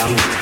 Down. 0.00 0.39